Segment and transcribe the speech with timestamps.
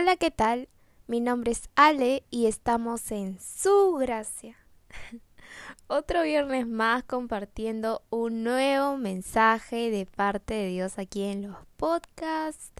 [0.00, 0.68] Hola, ¿qué tal?
[1.08, 4.56] Mi nombre es Ale y estamos en su gracia.
[5.88, 12.70] Otro viernes más compartiendo un nuevo mensaje de parte de Dios aquí en los podcasts.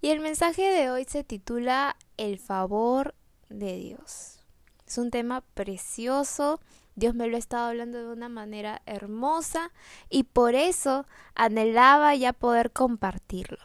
[0.00, 3.14] Y el mensaje de hoy se titula El favor
[3.48, 4.40] de Dios.
[4.84, 6.58] Es un tema precioso.
[6.96, 9.70] Dios me lo ha estado hablando de una manera hermosa
[10.10, 11.06] y por eso
[11.36, 13.64] anhelaba ya poder compartirlo.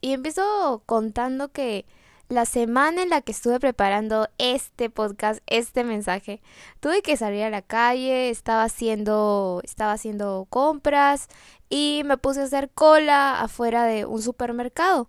[0.00, 1.84] Y empiezo contando que
[2.32, 6.40] la semana en la que estuve preparando este podcast, este mensaje,
[6.80, 11.28] tuve que salir a la calle, estaba haciendo, estaba haciendo compras
[11.68, 15.08] y me puse a hacer cola afuera de un supermercado.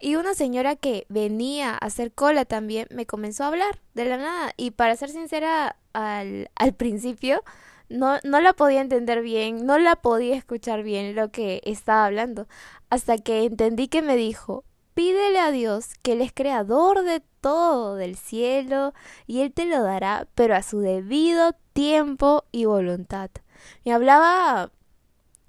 [0.00, 4.16] Y una señora que venía a hacer cola también me comenzó a hablar de la
[4.18, 4.52] nada.
[4.56, 7.42] Y para ser sincera, al, principio
[7.88, 12.48] no, no la podía entender bien, no la podía escuchar bien lo que estaba hablando.
[12.90, 17.96] Hasta que entendí que me dijo, pídele a Dios que Él es creador de todo,
[17.96, 18.94] del cielo,
[19.26, 23.30] y Él te lo dará, pero a su debido tiempo y voluntad.
[23.84, 24.70] Me hablaba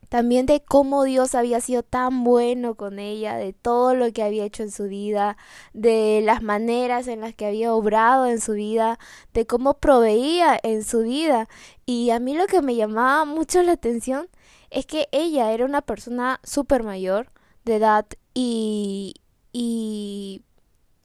[0.10, 4.46] también de cómo Dios había sido tan bueno con ella, de todo lo que había
[4.46, 5.38] hecho en su vida,
[5.74, 9.00] de las maneras en las que había obrado en su vida,
[9.34, 11.48] de cómo proveía en su vida.
[11.86, 14.30] Y a mí lo que me llamaba mucho la atención
[14.70, 17.32] es que ella era una persona súper mayor
[17.64, 19.16] de edad y,
[19.58, 20.44] y,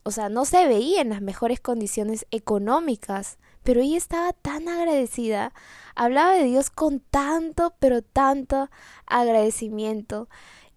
[0.03, 5.53] o sea, no se veía en las mejores condiciones económicas pero ella estaba tan agradecida,
[5.95, 8.69] hablaba de Dios con tanto, pero tanto
[9.05, 10.29] agradecimiento.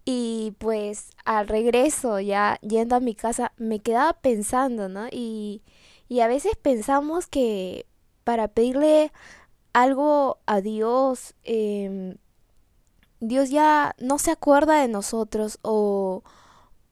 [0.05, 5.07] Y pues al regreso, ya yendo a mi casa, me quedaba pensando, ¿no?
[5.11, 5.63] Y,
[6.07, 7.87] y a veces pensamos que
[8.23, 9.11] para pedirle
[9.73, 12.17] algo a Dios, eh,
[13.19, 16.23] Dios ya no se acuerda de nosotros o,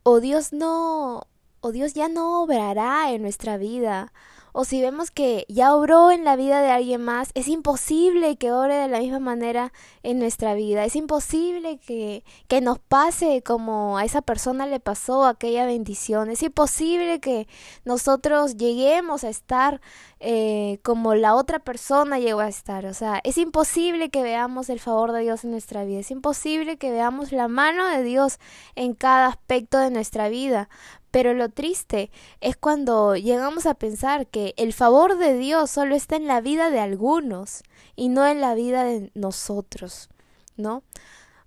[0.04, 1.28] o Dios no,
[1.62, 4.14] o Dios ya no obrará en nuestra vida
[4.54, 8.52] o si vemos que ya obró en la vida de alguien más, es imposible que
[8.52, 9.74] obre de la misma manera
[10.04, 10.86] en nuestra vida.
[10.86, 16.30] Es imposible que, que nos pase como a esa persona le pasó aquella bendición.
[16.30, 17.48] Es imposible que
[17.84, 19.82] nosotros lleguemos a estar
[20.20, 22.86] eh, como la otra persona llegó a estar.
[22.86, 26.00] O sea, es imposible que veamos el favor de Dios en nuestra vida.
[26.00, 28.40] Es imposible que veamos la mano de Dios
[28.76, 30.70] en cada aspecto de nuestra vida.
[31.14, 32.10] Pero lo triste
[32.42, 36.72] es cuando llegamos a pensar que el favor de Dios solo está en la vida
[36.72, 37.62] de algunos
[37.96, 40.10] y no en la vida de nosotros,
[40.58, 40.82] ¿no?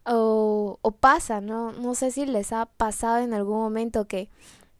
[0.04, 1.72] O, o pasa, ¿no?
[1.72, 4.30] No sé si les ha pasado en algún momento que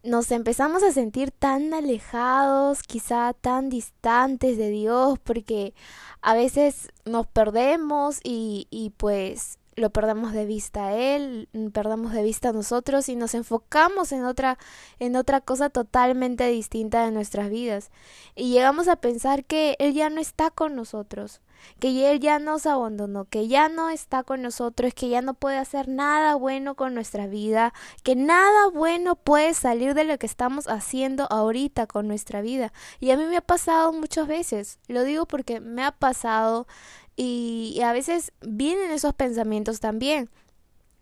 [0.03, 5.73] nos empezamos a sentir tan alejados, quizá tan distantes de Dios, porque
[6.21, 12.23] a veces nos perdemos y, y pues lo perdamos de vista a él, perdamos de
[12.23, 14.57] vista a nosotros y nos enfocamos en otra
[14.99, 17.91] en otra cosa totalmente distinta de nuestras vidas
[18.35, 21.41] y llegamos a pensar que él ya no está con nosotros,
[21.79, 25.57] que él ya nos abandonó, que ya no está con nosotros, que ya no puede
[25.57, 27.73] hacer nada bueno con nuestra vida,
[28.03, 32.73] que nada bueno puede salir de lo que estamos haciendo ahorita con nuestra vida.
[32.99, 36.67] Y a mí me ha pasado muchas veces, lo digo porque me ha pasado
[37.17, 40.29] y, a veces vienen esos pensamientos también.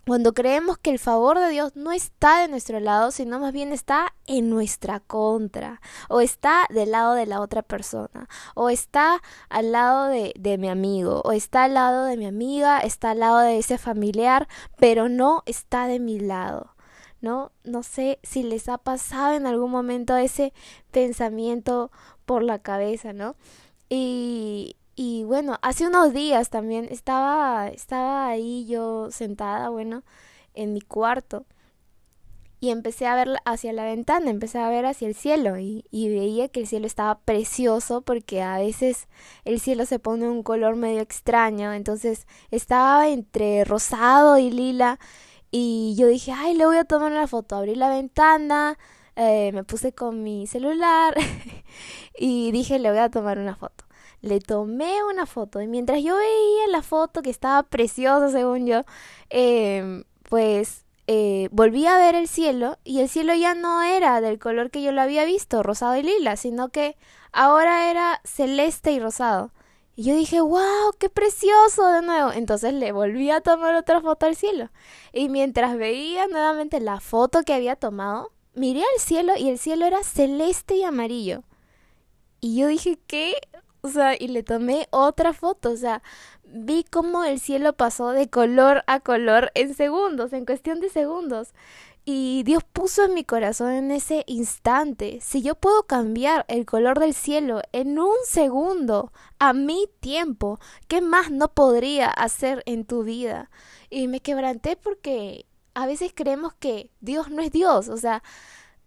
[0.07, 3.73] Cuando creemos que el favor de Dios no está de nuestro lado, sino más bien
[3.73, 9.71] está en nuestra contra, o está del lado de la otra persona, o está al
[9.71, 13.39] lado de, de, mi amigo, o está al lado de mi amiga, está al lado
[13.39, 14.47] de ese familiar,
[14.77, 16.71] pero no está de mi lado.
[17.21, 17.51] ¿No?
[17.63, 20.53] No sé si les ha pasado en algún momento ese
[20.91, 21.91] pensamiento
[22.25, 23.35] por la cabeza, ¿no?
[23.89, 30.03] Y, y bueno, hace unos días también estaba, estaba ahí yo sentada, bueno,
[30.53, 31.45] en mi cuarto
[32.59, 36.09] y empecé a ver hacia la ventana, empecé a ver hacia el cielo y, y,
[36.09, 39.07] veía que el cielo estaba precioso porque a veces
[39.45, 44.99] el cielo se pone un color medio extraño, entonces estaba entre rosado y lila
[45.51, 48.77] y yo dije, ay, le voy a tomar una foto, abrí la ventana,
[49.15, 51.15] eh, me puse con mi celular
[52.19, 53.84] y dije, le voy a tomar una foto
[54.25, 58.81] le tomé una foto y mientras yo veía la foto que estaba preciosa según yo,
[59.29, 64.39] eh, pues eh, volví a ver el cielo y el cielo ya no era del
[64.39, 66.97] color que yo lo había visto, rosado y lila, sino que
[67.31, 69.51] ahora era celeste y rosado.
[69.95, 72.31] Y yo dije, wow, qué precioso de nuevo.
[72.33, 74.69] Entonces le volví a tomar otra foto al cielo.
[75.13, 79.85] Y mientras veía nuevamente la foto que había tomado, miré al cielo y el cielo
[79.85, 81.43] era celeste y amarillo.
[82.41, 83.35] Y yo dije, ¿qué?
[83.85, 86.01] O sea, y le tomé otra foto, o sea,
[86.43, 91.53] vi cómo el cielo pasó de color a color en segundos, en cuestión de segundos.
[92.03, 96.97] Y Dios puso en mi corazón en ese instante, si yo puedo cambiar el color
[96.97, 103.03] del cielo en un segundo, a mi tiempo, ¿qué más no podría hacer en tu
[103.03, 103.51] vida?
[103.91, 105.45] Y me quebranté porque
[105.75, 108.23] a veces creemos que Dios no es Dios, o sea,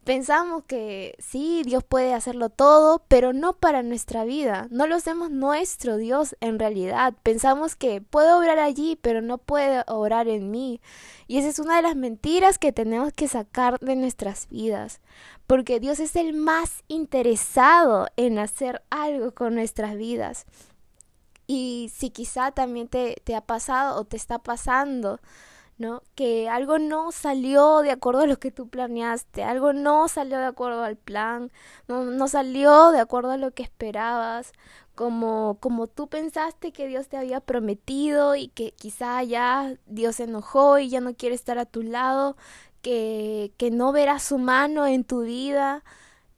[0.08, 4.66] pensamos que sí, Dios puede hacerlo todo, pero no para nuestra vida.
[4.70, 7.12] No lo hacemos nuestro Dios en realidad.
[7.22, 10.80] Pensamos que puede obrar allí, pero no puede obrar en mí.
[11.26, 15.02] Y esa es una de las mentiras que tenemos que sacar de nuestras vidas.
[15.46, 20.46] Porque Dios es el más interesado en hacer algo con nuestras vidas.
[21.46, 25.20] Y si quizá también te, te ha pasado o te está pasando,
[25.78, 26.02] ¿no?
[26.14, 30.46] Que algo no salió de acuerdo a lo que tú planeaste, algo no salió de
[30.46, 31.50] acuerdo al plan,
[31.86, 34.52] no, no salió de acuerdo a lo que esperabas,
[34.94, 40.24] como, como tú pensaste que Dios te había prometido y que quizá ya Dios se
[40.24, 42.36] enojó y ya no quiere estar a tu lado,
[42.82, 45.84] que, que no verás su mano en tu vida.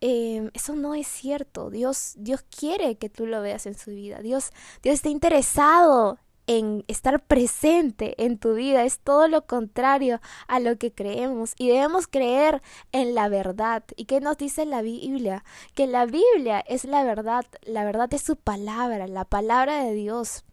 [0.02, 1.70] Eh, eso no es cierto.
[1.70, 4.20] Dios, Dios quiere que tú lo veas en su vida.
[4.20, 4.50] Dios,
[4.82, 6.18] Dios está interesado
[6.50, 11.68] en estar presente en tu vida, es todo lo contrario a lo que creemos y
[11.68, 12.60] debemos creer
[12.90, 13.84] en la verdad.
[13.94, 15.44] ¿Y qué nos dice la Biblia?
[15.74, 20.44] Que la Biblia es la verdad, la verdad es su palabra, la palabra de Dios.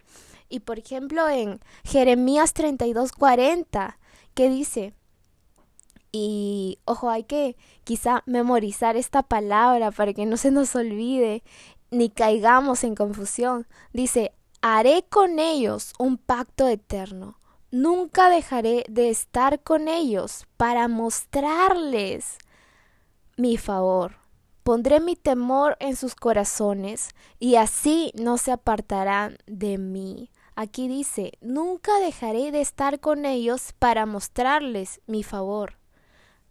[0.49, 3.97] Y por ejemplo en Jeremías 32:40,
[4.35, 4.93] ¿qué dice?
[6.11, 11.41] Y ojo, hay que quizá memorizar esta palabra para que no se nos olvide
[11.89, 13.65] ni caigamos en confusión.
[13.93, 17.37] Dice, haré con ellos un pacto eterno.
[17.71, 22.37] Nunca dejaré de estar con ellos para mostrarles
[23.35, 24.15] mi favor.
[24.63, 27.09] Pondré mi temor en sus corazones
[27.39, 30.31] y así no se apartarán de mí.
[30.55, 35.77] Aquí dice, nunca dejaré de estar con ellos para mostrarles mi favor.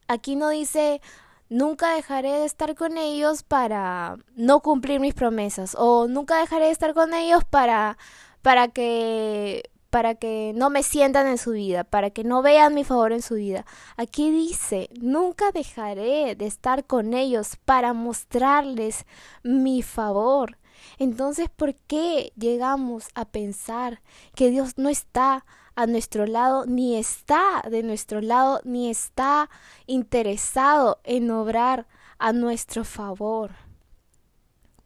[0.06, 1.00] Aquí no dice,
[1.48, 6.72] nunca dejaré de estar con ellos para no cumplir mis promesas o nunca dejaré de
[6.72, 7.98] estar con ellos para
[8.42, 12.84] para que para que no me sientan en su vida, para que no vean mi
[12.84, 13.64] favor en su vida.
[13.96, 19.06] Aquí dice, nunca dejaré de estar con ellos para mostrarles
[19.42, 20.58] mi favor.
[20.98, 24.02] Entonces, ¿por qué llegamos a pensar
[24.34, 25.46] que Dios no está
[25.76, 29.50] a nuestro lado, ni está de nuestro lado, ni está
[29.86, 31.86] interesado en obrar
[32.18, 33.52] a nuestro favor.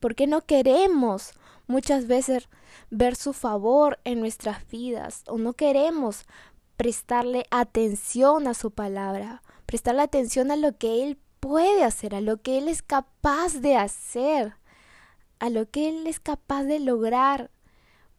[0.01, 1.33] Porque no queremos
[1.69, 2.49] muchas veces
[2.91, 6.27] ver su favor en nuestras vidas o no queremos
[6.77, 12.39] prestarle atención a su palabra, prestarle atención a lo que Él puede hacer, a lo
[12.43, 14.55] que Él es capaz de hacer,
[15.39, 17.51] a lo que Él es capaz de lograr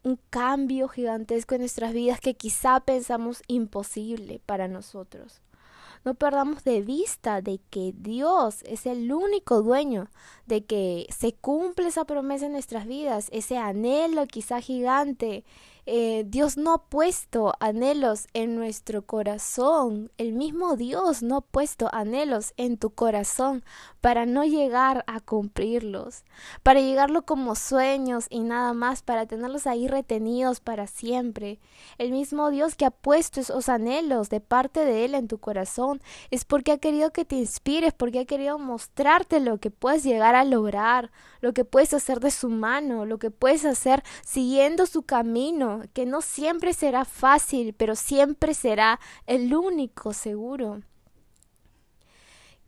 [0.02, 5.40] un cambio gigantesco en nuestras vidas que quizá pensamos imposible para nosotros.
[6.04, 10.08] No perdamos de vista de que Dios es el único dueño,
[10.46, 15.44] de que se cumple esa promesa en nuestras vidas, ese anhelo quizá gigante
[15.84, 20.12] eh, Dios no ha puesto anhelos en nuestro corazón.
[20.16, 23.64] El mismo Dios no ha puesto anhelos en tu corazón
[24.00, 26.24] para no llegar a cumplirlos,
[26.62, 31.58] para llegarlo como sueños y nada más, para tenerlos ahí retenidos para siempre.
[31.98, 36.00] El mismo Dios que ha puesto esos anhelos de parte de Él en tu corazón
[36.30, 40.36] es porque ha querido que te inspires, porque ha querido mostrarte lo que puedes llegar
[40.36, 45.02] a lograr, lo que puedes hacer de su mano, lo que puedes hacer siguiendo su
[45.02, 50.82] camino que no siempre será fácil, pero siempre será el único seguro.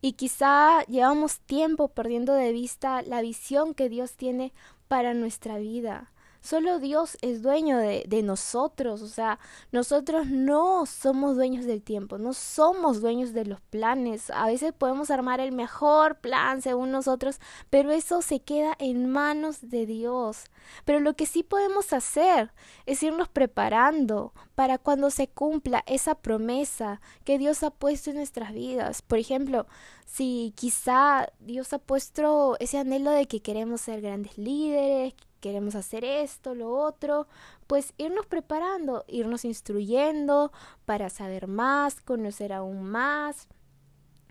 [0.01, 4.53] Y quizá llevamos tiempo perdiendo de vista la visión que Dios tiene
[4.89, 6.13] para nuestra vida.
[6.45, 9.39] Solo Dios es dueño de, nosotros, o sea,
[9.73, 14.29] nosotros no somos dueños del tiempo, no somos dueños de los planes.
[14.29, 19.71] A veces podemos armar el mejor plan según nosotros, pero eso se queda en manos
[19.71, 20.45] de Dios.
[20.85, 22.53] Pero lo que sí podemos hacer
[22.85, 28.53] es irnos preparando para cuando se cumpla esa promesa que Dios ha puesto en nuestras
[28.53, 29.01] vidas.
[29.01, 29.67] Por ejemplo,
[30.05, 36.07] si quizá Dios ha puesto ese anhelo de que queremos ser grandes líderes, queremos hacer
[36.07, 37.27] esto, lo otro,
[37.67, 40.53] pues irnos preparando, irnos instruyendo
[40.87, 43.47] para saber más, conocer aún más,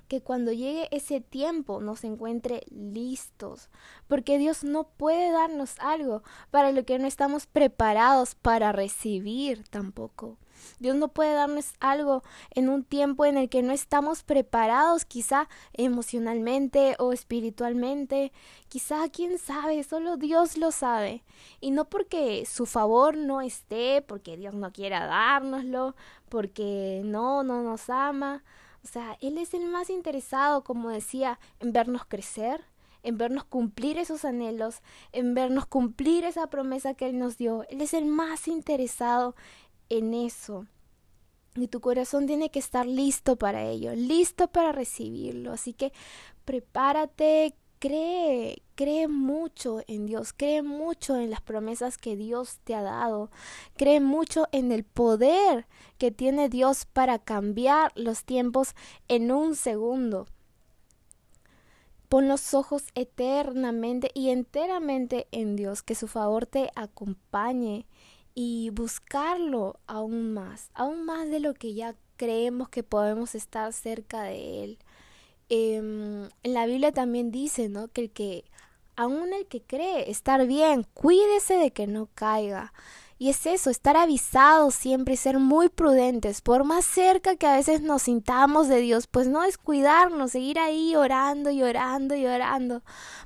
[0.08, 3.70] que cuando llegue ese tiempo nos encuentre listos,
[4.08, 10.40] porque Dios no puede darnos algo para lo que no estamos preparados para recibir tampoco.
[10.80, 15.48] Dios no puede darnos algo en un tiempo en el que no estamos preparados, quizá
[15.74, 18.32] emocionalmente o espiritualmente,
[18.70, 21.24] quizá quién sabe, solo Dios lo sabe.
[21.60, 25.96] Y no porque su favor no esté, porque Dios no quiera dárnoslo,
[26.30, 28.44] porque no, no nos ama,
[28.84, 32.66] O sea, Él es el más interesado, como decía, en vernos crecer,
[33.04, 34.82] en vernos cumplir esos anhelos,
[35.12, 37.66] en vernos cumplir esa promesa que Él nos dio.
[37.70, 39.36] Él es el más interesado
[39.98, 40.68] en eso.
[41.56, 45.52] Y tu corazón tiene que estar listo para ello, listo para recibirlo.
[45.54, 45.94] Así que
[46.46, 52.82] prepárate, cree, cree mucho en Dios, cree mucho en las promesas que Dios te ha
[52.82, 53.30] dado,
[53.76, 58.74] cree mucho en el poder que tiene Dios para cambiar los tiempos
[59.08, 60.28] en un segundo.
[62.10, 67.86] Pon los ojos eternamente y enteramente en Dios, que su favor te acompañe
[68.36, 74.24] y buscarlo aún más, aún más de lo que ya creemos que podemos estar cerca
[74.24, 74.80] de Él.
[75.50, 77.88] Em, en la Biblia también dice, ¿no?
[77.90, 78.46] Que el que,
[78.96, 82.74] aún el que cree estar bien, cuídese de que no caiga.
[83.24, 87.56] Y es eso, estar avisados siempre y ser muy prudentes, por más cerca que a
[87.56, 92.84] veces nos sintamos de Dios, pues no descuidarnos, seguir ahí orando y orando y orando,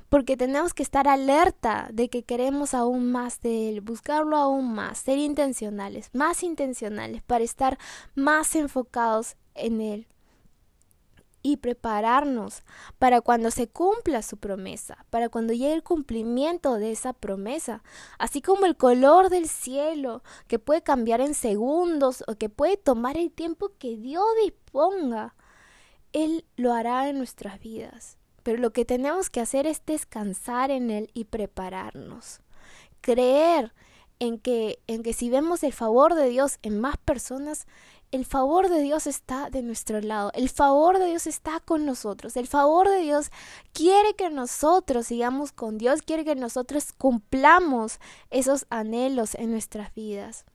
[0.08, 4.98] porque tenemos que estar alerta de que queremos aún más de Él, buscarlo aún más,
[4.98, 7.76] ser intencionales, más intencionales, para estar
[8.14, 10.06] más enfocados en Él
[11.52, 12.62] y prepararnos
[12.98, 17.82] para cuando se cumpla su promesa, para cuando llegue el cumplimiento de esa promesa,
[18.18, 23.16] así como el color del cielo, que puede cambiar en segundos o que puede tomar
[23.16, 25.34] el tiempo que Dios disponga.
[26.12, 30.90] Él lo hará en nuestras vidas, pero lo que tenemos que hacer es descansar en
[30.90, 32.40] Él y prepararnos,
[33.00, 33.72] creer
[34.18, 37.66] en que, en que si vemos el favor de Dios en más personas,
[38.10, 42.36] el favor de Dios está de nuestro lado, el favor de Dios está con nosotros,
[42.36, 43.30] el favor de Dios
[43.72, 48.00] quiere que nosotros sigamos con Dios, quiere que nosotros cumplamos
[48.30, 50.46] esos anhelos en nuestras vidas.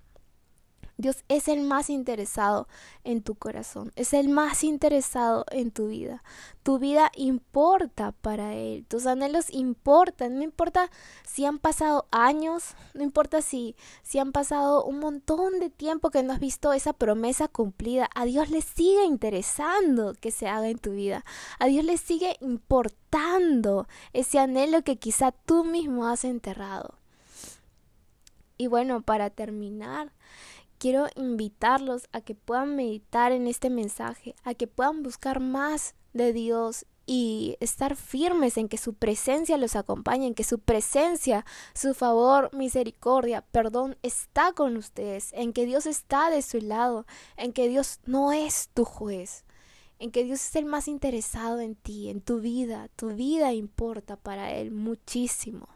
[1.03, 2.65] Dios es el más interesado
[3.03, 6.23] en tu corazón, es el más interesado en tu vida.
[6.63, 10.89] Tu vida importa para Él, tus anhelos importan, no importa
[11.27, 16.23] si han pasado años, no importa si, si han pasado un montón de tiempo que
[16.23, 20.79] no has visto esa promesa cumplida, a Dios le sigue interesando que se haga en
[20.79, 21.25] tu vida,
[21.59, 26.97] a Dios le sigue importando ese anhelo que quizá tú mismo has enterrado.
[28.57, 30.13] Y bueno, para terminar,
[30.83, 36.33] quiero invitarlos a que puedan meditar en este mensaje, a que puedan buscar más de
[36.33, 41.93] Dios y estar firmes en que su presencia los acompañe, en que su presencia, su
[41.93, 47.05] favor, misericordia, perdón está con ustedes, en que Dios está de su lado,
[47.37, 49.45] en que Dios no es tu juez,
[49.99, 54.17] en que Dios es el más interesado en ti, en tu vida, tu vida importa
[54.17, 55.72] para Él muchísimo.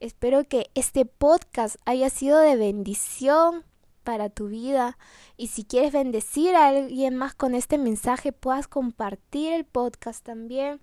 [0.00, 3.64] Espero que este podcast haya sido de bendición
[4.02, 4.98] para tu vida.
[5.36, 10.80] Y si quieres bendecir a alguien más con este mensaje puedas compartir el podcast también.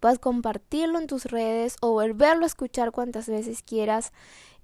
[0.00, 4.12] Puedas compartirlo en tus redes o volverlo a escuchar cuantas veces quieras.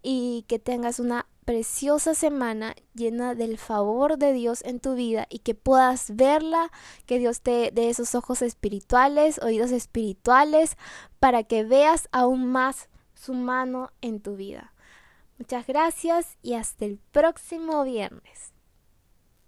[0.02, 5.40] Y que tengas una preciosa semana llena del favor de Dios en tu vida y
[5.40, 6.70] que puedas verla,
[7.04, 10.76] que Dios te dé esos ojos espirituales, oídos espirituales,
[11.18, 12.88] para que veas aún más
[13.20, 14.72] su mano en tu vida.
[15.38, 18.52] Muchas gracias y hasta el próximo viernes.